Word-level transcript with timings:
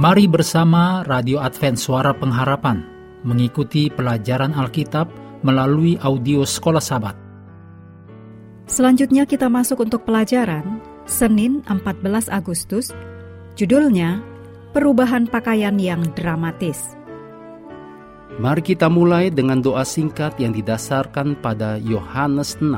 Mari 0.00 0.24
bersama 0.24 1.04
Radio 1.04 1.44
Advent 1.44 1.76
Suara 1.76 2.16
Pengharapan 2.16 2.80
mengikuti 3.20 3.92
pelajaran 3.92 4.56
Alkitab 4.56 5.12
melalui 5.44 6.00
audio 6.00 6.40
Sekolah 6.40 6.80
Sabat. 6.80 7.12
Selanjutnya 8.64 9.28
kita 9.28 9.52
masuk 9.52 9.84
untuk 9.84 10.08
pelajaran 10.08 10.80
Senin 11.04 11.60
14 11.68 12.32
Agustus. 12.32 12.96
Judulnya 13.60 14.24
Perubahan 14.72 15.28
Pakaian 15.28 15.76
yang 15.76 16.00
Dramatis. 16.16 16.96
Mari 18.40 18.64
kita 18.64 18.88
mulai 18.88 19.28
dengan 19.28 19.60
doa 19.60 19.84
singkat 19.84 20.32
yang 20.40 20.56
didasarkan 20.56 21.36
pada 21.44 21.76
Yohanes 21.76 22.56
6 22.56 22.72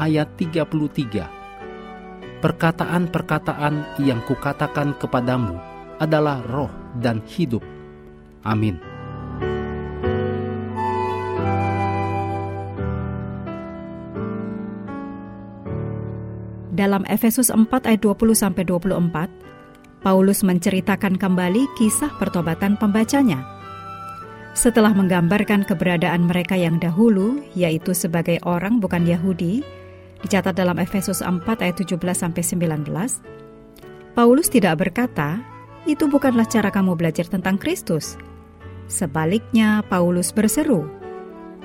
ayat 0.00 0.40
33. 0.40 2.40
Perkataan-perkataan 2.40 4.00
yang 4.00 4.24
kukatakan 4.24 4.96
kepadamu 4.96 5.71
adalah 6.00 6.40
roh 6.46 6.70
dan 7.00 7.20
hidup. 7.26 7.60
Amin. 8.46 8.80
Dalam 16.72 17.04
Efesus 17.04 17.52
4 17.52 17.68
ayat 17.84 18.00
20 18.00 18.32
sampai 18.32 18.64
24, 18.64 19.28
Paulus 20.02 20.40
menceritakan 20.42 21.20
kembali 21.20 21.68
kisah 21.76 22.10
pertobatan 22.16 22.80
pembacanya. 22.80 23.44
Setelah 24.56 24.90
menggambarkan 24.96 25.68
keberadaan 25.68 26.26
mereka 26.26 26.56
yang 26.56 26.80
dahulu, 26.80 27.44
yaitu 27.54 27.92
sebagai 27.92 28.40
orang 28.42 28.80
bukan 28.80 29.04
Yahudi, 29.04 29.62
dicatat 30.24 30.56
dalam 30.56 30.80
Efesus 30.80 31.20
4 31.20 31.44
ayat 31.60 31.76
17 31.76 31.96
sampai 32.16 32.42
19, 32.42 32.88
Paulus 34.16 34.48
tidak 34.48 34.80
berkata, 34.80 35.40
itu 35.86 36.06
bukanlah 36.06 36.46
cara 36.46 36.70
kamu 36.70 36.94
belajar 36.94 37.26
tentang 37.26 37.58
Kristus. 37.58 38.14
Sebaliknya, 38.86 39.82
Paulus 39.86 40.30
berseru, 40.30 40.86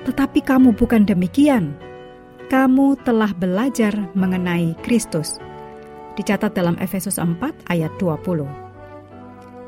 "Tetapi 0.06 0.42
kamu 0.42 0.74
bukan 0.74 1.06
demikian. 1.06 1.76
Kamu 2.48 2.96
telah 3.04 3.30
belajar 3.36 3.92
mengenai 4.16 4.74
Kristus." 4.82 5.38
Dicatat 6.18 6.50
dalam 6.56 6.74
Efesus 6.82 7.20
4 7.20 7.54
ayat 7.70 7.94
20. 8.02 8.48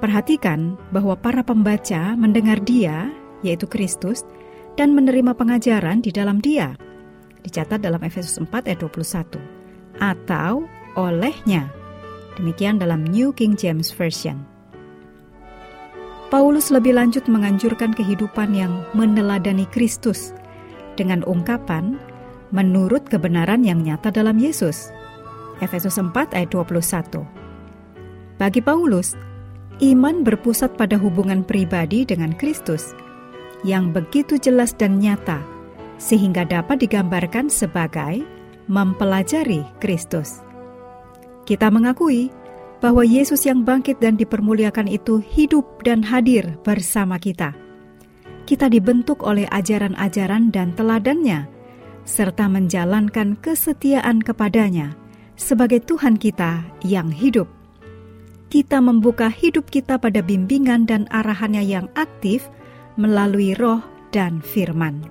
Perhatikan 0.03 0.81
bahwa 0.91 1.15
para 1.15 1.45
pembaca 1.45 2.17
mendengar 2.17 2.59
Dia, 2.65 3.13
yaitu 3.45 3.69
Kristus, 3.71 4.27
dan 4.75 4.97
menerima 4.97 5.37
pengajaran 5.37 6.01
di 6.01 6.11
dalam 6.11 6.41
Dia. 6.41 6.75
Dicatat 7.45 7.85
dalam 7.85 8.01
Efesus 8.03 8.41
4 8.41 8.67
ayat 8.67 8.81
21. 8.83 9.39
Atau 10.01 10.65
olehnya 10.97 11.69
Demikian 12.39 12.79
dalam 12.79 13.03
New 13.09 13.35
King 13.35 13.59
James 13.59 13.91
Version. 13.91 14.43
Paulus 16.31 16.71
lebih 16.71 16.95
lanjut 16.95 17.27
menganjurkan 17.27 17.91
kehidupan 17.91 18.55
yang 18.55 18.87
meneladani 18.95 19.67
Kristus 19.75 20.31
dengan 20.95 21.27
ungkapan 21.27 21.99
menurut 22.55 23.03
kebenaran 23.11 23.67
yang 23.67 23.83
nyata 23.83 24.15
dalam 24.15 24.39
Yesus. 24.39 24.95
Efesus 25.59 25.99
4 25.99 26.15
ayat 26.31 26.51
21. 26.55 27.27
Bagi 28.39 28.63
Paulus, 28.63 29.19
iman 29.83 30.23
berpusat 30.23 30.79
pada 30.79 30.97
hubungan 30.97 31.43
pribadi 31.43 32.07
dengan 32.07 32.31
Kristus 32.39 32.95
yang 33.67 33.93
begitu 33.93 34.41
jelas 34.41 34.73
dan 34.73 35.03
nyata 35.03 35.43
sehingga 36.01 36.49
dapat 36.49 36.81
digambarkan 36.81 37.53
sebagai 37.53 38.25
mempelajari 38.71 39.67
Kristus. 39.83 40.50
Kita 41.51 41.67
mengakui 41.67 42.31
bahwa 42.79 43.03
Yesus 43.03 43.43
yang 43.43 43.67
bangkit 43.67 43.99
dan 43.99 44.15
dipermuliakan 44.15 44.87
itu 44.87 45.19
hidup 45.19 45.67
dan 45.83 45.99
hadir 45.99 46.47
bersama 46.63 47.19
kita. 47.19 47.59
Kita 48.47 48.71
dibentuk 48.71 49.27
oleh 49.27 49.51
ajaran-ajaran 49.51 50.55
dan 50.55 50.79
teladannya, 50.79 51.51
serta 52.07 52.47
menjalankan 52.47 53.35
kesetiaan 53.43 54.23
kepadanya 54.23 54.95
sebagai 55.35 55.83
Tuhan 55.83 56.23
kita 56.23 56.63
yang 56.87 57.11
hidup. 57.11 57.51
Kita 58.47 58.79
membuka 58.79 59.27
hidup 59.27 59.75
kita 59.75 59.99
pada 59.99 60.23
bimbingan 60.23 60.87
dan 60.87 61.11
arahannya 61.11 61.67
yang 61.67 61.91
aktif 61.99 62.47
melalui 62.95 63.59
roh 63.59 63.83
dan 64.15 64.39
firman. 64.39 65.03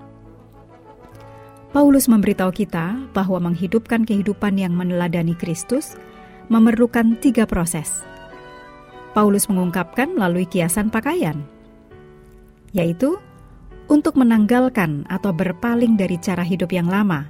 Paulus 1.76 2.08
memberitahu 2.08 2.56
kita 2.56 2.96
bahwa 3.12 3.52
menghidupkan 3.52 4.08
kehidupan 4.08 4.56
yang 4.56 4.72
meneladani 4.72 5.36
Kristus– 5.36 6.00
memerlukan 6.50 7.22
tiga 7.22 7.46
proses. 7.46 8.02
Paulus 9.14 9.46
mengungkapkan 9.50 10.18
melalui 10.18 10.50
kiasan 10.50 10.90
pakaian, 10.90 11.46
yaitu 12.74 13.18
untuk 13.90 14.18
menanggalkan 14.18 15.06
atau 15.10 15.34
berpaling 15.34 15.98
dari 15.98 16.18
cara 16.22 16.46
hidup 16.46 16.70
yang 16.74 16.90
lama. 16.90 17.26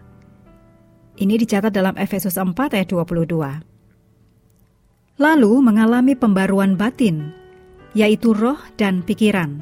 Ini 1.19 1.35
dicatat 1.35 1.71
dalam 1.71 1.95
Efesus 1.99 2.39
4 2.39 2.55
ayat 2.55 2.87
22. 2.87 5.19
Lalu 5.19 5.53
mengalami 5.59 6.15
pembaruan 6.15 6.79
batin, 6.79 7.35
yaitu 7.91 8.31
roh 8.31 8.59
dan 8.79 9.03
pikiran. 9.03 9.59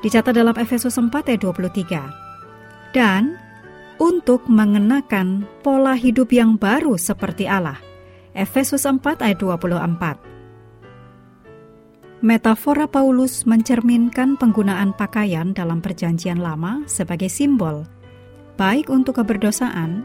Dicatat 0.00 0.36
dalam 0.36 0.56
Efesus 0.56 0.96
4 0.96 1.12
ayat 1.12 1.40
23. 1.44 2.96
Dan 2.96 3.36
untuk 4.00 4.48
mengenakan 4.48 5.44
pola 5.60 5.92
hidup 5.92 6.32
yang 6.32 6.56
baru 6.56 6.96
seperti 6.96 7.44
Allah– 7.44 7.76
Efesus 8.34 8.82
4 8.82 8.98
ayat 9.22 9.38
24. 9.38 10.18
Metafora 12.24 12.90
Paulus 12.90 13.46
mencerminkan 13.46 14.34
penggunaan 14.34 14.90
pakaian 14.98 15.54
dalam 15.54 15.78
perjanjian 15.78 16.42
lama 16.42 16.82
sebagai 16.90 17.30
simbol, 17.30 17.86
baik 18.58 18.90
untuk 18.90 19.22
keberdosaan, 19.22 20.02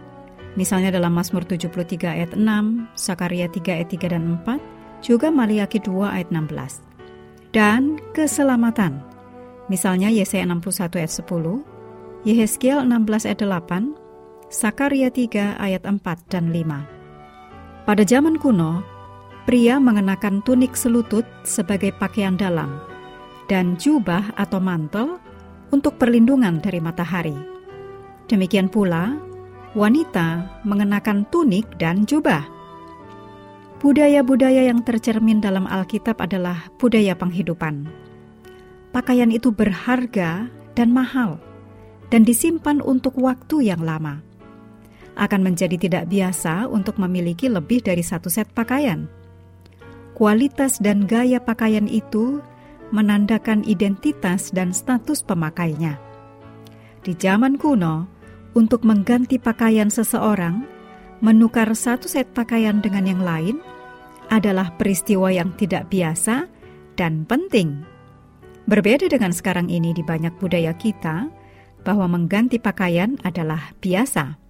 misalnya 0.53 0.93
dalam 0.93 1.15
Mazmur 1.15 1.41
73 1.41 2.05
ayat 2.05 2.37
6, 2.37 2.91
Sakaria 2.93 3.49
3 3.49 3.81
ayat 3.81 3.89
3 3.89 4.13
dan 4.13 4.37
4, 4.45 4.61
juga 5.01 5.33
Maliaki 5.33 5.81
2 5.81 6.11
ayat 6.11 6.29
16. 6.29 6.85
Dan 7.49 7.97
keselamatan, 8.13 9.01
misalnya 9.71 10.13
Yesaya 10.13 10.45
61 10.45 11.01
ayat 11.01 11.09
10, 11.09 11.65
Yehezkiel 12.27 12.83
16 12.83 13.25
ayat 13.25 13.41
8, 13.41 13.95
Sakaria 14.51 15.09
3 15.09 15.55
ayat 15.57 15.87
4 15.87 16.03
dan 16.29 16.51
5. 16.51 16.98
Pada 17.89 18.05
zaman 18.05 18.37
kuno, 18.37 18.85
pria 19.49 19.81
mengenakan 19.81 20.45
tunik 20.45 20.77
selutut 20.77 21.25
sebagai 21.41 21.89
pakaian 21.89 22.37
dalam 22.37 22.77
dan 23.49 23.81
jubah 23.81 24.29
atau 24.37 24.61
mantel 24.61 25.17
untuk 25.73 25.97
perlindungan 25.97 26.61
dari 26.61 26.77
matahari. 26.77 27.33
Demikian 28.29 28.69
pula, 28.69 29.17
wanita 29.73 30.61
mengenakan 30.69 31.25
tunik 31.33 31.65
dan 31.81 32.05
jubah. 32.05 32.45
Budaya-budaya 33.81 34.69
yang 34.69 34.85
tercermin 34.85 35.41
dalam 35.41 35.65
Alkitab 35.65 36.21
adalah 36.21 36.69
budaya 36.77 37.17
penghidupan. 37.17 37.89
Pakaian 38.93 39.33
itu 39.33 39.49
berharga 39.49 40.45
dan 40.77 40.93
mahal, 40.93 41.41
dan 42.13 42.21
disimpan 42.21 42.85
untuk 42.85 43.17
waktu 43.17 43.73
yang 43.73 43.81
lama 43.81 44.28
akan 45.19 45.51
menjadi 45.51 45.75
tidak 45.75 46.07
biasa 46.07 46.71
untuk 46.71 46.95
memiliki 46.95 47.51
lebih 47.51 47.83
dari 47.83 48.01
satu 48.01 48.31
set 48.31 48.47
pakaian. 48.55 49.11
Kualitas 50.15 50.79
dan 50.79 51.03
gaya 51.03 51.43
pakaian 51.43 51.87
itu 51.87 52.39
menandakan 52.95 53.63
identitas 53.67 54.49
dan 54.49 54.71
status 54.71 55.21
pemakainya. 55.23 55.99
Di 57.03 57.15
zaman 57.15 57.55
kuno, 57.55 58.07
untuk 58.57 58.83
mengganti 58.83 59.37
pakaian 59.37 59.87
seseorang, 59.87 60.65
menukar 61.21 61.69
satu 61.71 62.09
set 62.09 62.31
pakaian 62.33 62.81
dengan 62.81 63.05
yang 63.05 63.21
lain 63.21 63.55
adalah 64.33 64.73
peristiwa 64.75 65.29
yang 65.29 65.53
tidak 65.55 65.87
biasa 65.91 66.47
dan 66.99 67.23
penting. 67.23 67.83
Berbeda 68.67 69.07
dengan 69.09 69.33
sekarang 69.33 69.71
ini 69.71 69.95
di 69.95 70.03
banyak 70.03 70.35
budaya 70.37 70.75
kita, 70.75 71.31
bahwa 71.87 72.11
mengganti 72.11 72.59
pakaian 72.59 73.15
adalah 73.23 73.71
biasa. 73.79 74.48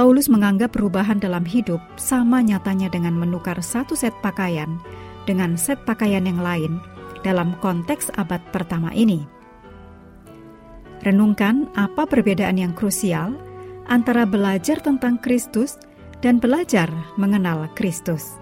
Paulus 0.00 0.32
menganggap 0.32 0.72
perubahan 0.72 1.20
dalam 1.20 1.44
hidup 1.44 1.76
sama 2.00 2.40
nyatanya 2.40 2.88
dengan 2.88 3.12
menukar 3.20 3.60
satu 3.60 3.92
set 3.92 4.16
pakaian 4.24 4.80
dengan 5.28 5.60
set 5.60 5.76
pakaian 5.84 6.24
yang 6.24 6.40
lain 6.40 6.80
dalam 7.20 7.52
konteks 7.60 8.08
abad 8.16 8.40
pertama 8.48 8.96
ini. 8.96 9.28
Renungkan 11.04 11.68
apa 11.76 12.08
perbedaan 12.08 12.56
yang 12.56 12.72
krusial 12.72 13.36
antara 13.92 14.24
belajar 14.24 14.80
tentang 14.80 15.20
Kristus 15.20 15.76
dan 16.24 16.40
belajar 16.40 16.88
mengenal 17.20 17.68
Kristus. 17.76 18.40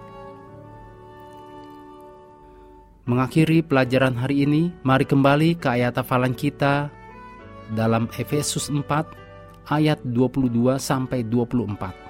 Mengakhiri 3.03 3.67
pelajaran 3.67 4.15
hari 4.15 4.47
ini, 4.47 4.71
mari 4.87 5.03
kembali 5.03 5.59
ke 5.59 5.67
ayat 5.75 5.99
hafalan 5.99 6.31
kita 6.31 6.87
dalam 7.75 8.07
Efesus 8.15 8.71
4 8.71 9.27
ayat 9.69 10.01
22 10.03 10.81
sampai 10.81 11.23
24 11.23 12.09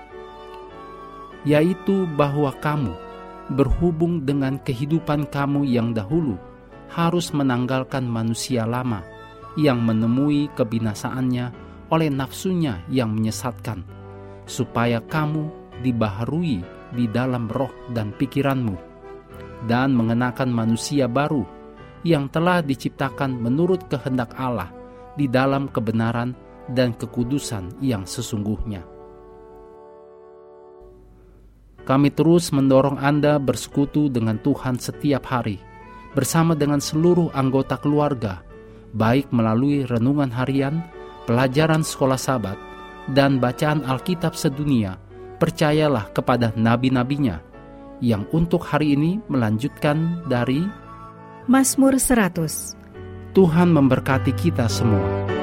yaitu 1.48 2.04
bahwa 2.20 2.52
kamu 2.60 2.92
berhubung 3.56 4.24
dengan 4.28 4.60
kehidupan 4.60 5.26
kamu 5.32 5.66
yang 5.66 5.96
dahulu 5.96 6.36
harus 6.90 7.32
menanggalkan 7.32 8.06
manusia 8.06 8.66
lama 8.66 9.06
yang 9.58 9.82
menemui 9.82 10.50
kebinasaannya 10.54 11.54
oleh 11.90 12.10
nafsunya 12.14 12.86
yang 12.90 13.14
menyesatkan, 13.14 13.82
supaya 14.46 15.02
kamu 15.02 15.50
dibaharui 15.82 16.62
di 16.94 17.06
dalam 17.10 17.50
roh 17.50 17.74
dan 17.94 18.14
pikiranmu, 18.14 18.78
dan 19.66 19.94
mengenakan 19.94 20.54
manusia 20.54 21.10
baru 21.10 21.46
yang 22.06 22.30
telah 22.30 22.62
diciptakan 22.62 23.42
menurut 23.42 23.90
kehendak 23.90 24.32
Allah 24.38 24.70
di 25.18 25.26
dalam 25.26 25.68
kebenaran 25.68 26.32
dan 26.74 26.94
kekudusan 26.96 27.82
yang 27.82 28.06
sesungguhnya. 28.06 28.86
Kami 31.90 32.14
terus 32.14 32.54
mendorong 32.54 33.02
Anda 33.02 33.42
bersekutu 33.42 34.14
dengan 34.14 34.38
Tuhan 34.38 34.78
setiap 34.78 35.26
hari, 35.26 35.58
bersama 36.14 36.54
dengan 36.54 36.78
seluruh 36.78 37.34
anggota 37.34 37.82
keluarga, 37.82 38.46
baik 38.94 39.34
melalui 39.34 39.90
renungan 39.90 40.30
harian, 40.30 40.86
pelajaran 41.26 41.82
sekolah 41.82 42.20
sabat, 42.22 42.58
dan 43.10 43.42
bacaan 43.42 43.82
Alkitab 43.82 44.38
sedunia. 44.38 45.02
Percayalah 45.40 46.12
kepada 46.12 46.52
nabi-nabinya 46.54 47.40
yang 48.04 48.28
untuk 48.36 48.60
hari 48.60 48.94
ini 48.94 49.24
melanjutkan 49.32 50.28
dari 50.28 50.68
Mazmur 51.48 51.96
100. 51.96 52.76
Tuhan 53.32 53.72
memberkati 53.72 54.36
kita 54.36 54.68
semua. 54.68 55.39